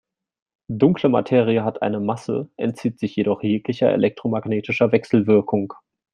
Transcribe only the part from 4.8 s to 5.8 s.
Wechselwirkung.